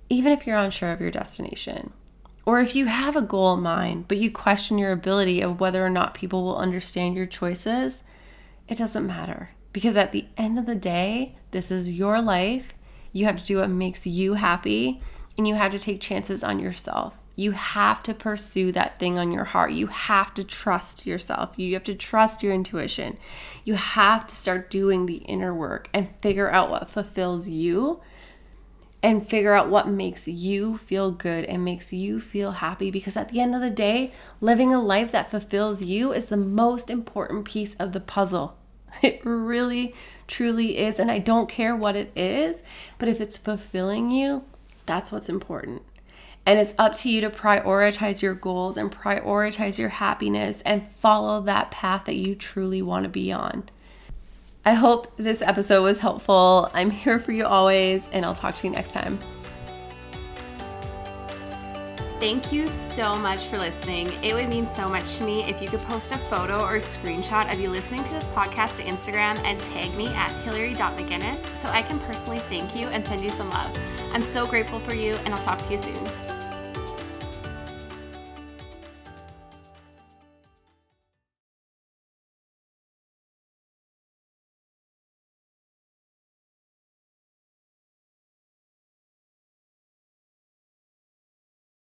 even 0.08 0.32
if 0.32 0.46
you're 0.46 0.58
unsure 0.58 0.92
of 0.92 1.00
your 1.00 1.10
destination. 1.10 1.92
Or 2.44 2.60
if 2.60 2.74
you 2.74 2.86
have 2.86 3.16
a 3.16 3.22
goal 3.22 3.54
in 3.54 3.60
mind, 3.60 4.08
but 4.08 4.18
you 4.18 4.30
question 4.30 4.78
your 4.78 4.92
ability 4.92 5.40
of 5.40 5.60
whether 5.60 5.84
or 5.84 5.90
not 5.90 6.14
people 6.14 6.44
will 6.44 6.56
understand 6.56 7.16
your 7.16 7.26
choices, 7.26 8.02
it 8.68 8.78
doesn't 8.78 9.06
matter. 9.06 9.50
Because 9.72 9.96
at 9.96 10.12
the 10.12 10.26
end 10.36 10.58
of 10.58 10.66
the 10.66 10.74
day, 10.74 11.36
this 11.50 11.70
is 11.70 11.92
your 11.92 12.20
life. 12.22 12.72
You 13.12 13.26
have 13.26 13.36
to 13.36 13.46
do 13.46 13.58
what 13.58 13.70
makes 13.70 14.06
you 14.06 14.34
happy 14.34 15.00
and 15.36 15.46
you 15.46 15.54
have 15.54 15.72
to 15.72 15.78
take 15.78 16.00
chances 16.00 16.42
on 16.42 16.58
yourself. 16.58 17.14
You 17.38 17.52
have 17.52 18.02
to 18.04 18.14
pursue 18.14 18.72
that 18.72 18.98
thing 18.98 19.18
on 19.18 19.30
your 19.30 19.44
heart. 19.44 19.72
You 19.72 19.88
have 19.88 20.32
to 20.34 20.44
trust 20.44 21.06
yourself. 21.06 21.50
You 21.56 21.74
have 21.74 21.84
to 21.84 21.94
trust 21.94 22.42
your 22.42 22.54
intuition. 22.54 23.18
You 23.64 23.74
have 23.74 24.26
to 24.28 24.34
start 24.34 24.70
doing 24.70 25.04
the 25.04 25.16
inner 25.16 25.54
work 25.54 25.90
and 25.92 26.08
figure 26.22 26.50
out 26.50 26.70
what 26.70 26.88
fulfills 26.88 27.48
you 27.48 28.00
and 29.02 29.28
figure 29.28 29.54
out 29.54 29.68
what 29.68 29.88
makes 29.88 30.26
you 30.26 30.76
feel 30.76 31.10
good 31.10 31.44
and 31.44 31.64
makes 31.64 31.92
you 31.92 32.18
feel 32.20 32.52
happy 32.52 32.90
because 32.90 33.16
at 33.16 33.28
the 33.28 33.40
end 33.40 33.54
of 33.54 33.60
the 33.60 33.70
day, 33.70 34.12
living 34.40 34.72
a 34.72 34.80
life 34.80 35.12
that 35.12 35.30
fulfills 35.30 35.84
you 35.84 36.12
is 36.12 36.26
the 36.26 36.36
most 36.36 36.90
important 36.90 37.44
piece 37.44 37.74
of 37.74 37.92
the 37.92 38.00
puzzle. 38.00 38.56
It 39.02 39.20
really, 39.24 39.94
truly 40.26 40.78
is. 40.78 40.98
And 40.98 41.10
I 41.10 41.18
don't 41.18 41.50
care 41.50 41.76
what 41.76 41.96
it 41.96 42.10
is, 42.16 42.62
but 42.98 43.08
if 43.08 43.20
it's 43.20 43.36
fulfilling 43.36 44.10
you, 44.10 44.44
that's 44.86 45.12
what's 45.12 45.28
important. 45.28 45.82
And 46.46 46.58
it's 46.60 46.74
up 46.78 46.94
to 46.98 47.10
you 47.10 47.20
to 47.22 47.28
prioritize 47.28 48.22
your 48.22 48.34
goals 48.34 48.76
and 48.76 48.90
prioritize 48.90 49.78
your 49.78 49.88
happiness 49.88 50.62
and 50.64 50.88
follow 50.98 51.40
that 51.42 51.72
path 51.72 52.04
that 52.04 52.14
you 52.14 52.36
truly 52.36 52.80
want 52.80 53.02
to 53.02 53.10
be 53.10 53.32
on. 53.32 53.68
I 54.66 54.72
hope 54.72 55.06
this 55.16 55.42
episode 55.42 55.84
was 55.84 56.00
helpful. 56.00 56.68
I'm 56.74 56.90
here 56.90 57.20
for 57.20 57.30
you 57.30 57.46
always, 57.46 58.08
and 58.10 58.24
I'll 58.24 58.34
talk 58.34 58.56
to 58.56 58.66
you 58.66 58.72
next 58.72 58.90
time. 58.92 59.20
Thank 62.18 62.50
you 62.50 62.66
so 62.66 63.14
much 63.14 63.44
for 63.44 63.58
listening. 63.58 64.10
It 64.24 64.34
would 64.34 64.48
mean 64.48 64.68
so 64.74 64.88
much 64.88 65.18
to 65.18 65.22
me 65.22 65.44
if 65.44 65.62
you 65.62 65.68
could 65.68 65.82
post 65.82 66.10
a 66.10 66.18
photo 66.18 66.64
or 66.64 66.78
screenshot 66.78 67.52
of 67.52 67.60
you 67.60 67.70
listening 67.70 68.02
to 68.02 68.12
this 68.12 68.24
podcast 68.28 68.74
to 68.78 68.82
Instagram 68.82 69.38
and 69.44 69.62
tag 69.62 69.94
me 69.96 70.08
at 70.08 70.32
hillary.mcginnis 70.42 71.46
so 71.60 71.68
I 71.68 71.82
can 71.82 72.00
personally 72.00 72.40
thank 72.48 72.74
you 72.74 72.88
and 72.88 73.06
send 73.06 73.22
you 73.22 73.30
some 73.30 73.50
love. 73.50 73.70
I'm 74.12 74.22
so 74.22 74.48
grateful 74.48 74.80
for 74.80 74.94
you, 74.94 75.14
and 75.24 75.32
I'll 75.32 75.44
talk 75.44 75.62
to 75.62 75.70
you 75.70 75.78
soon. 75.78 76.25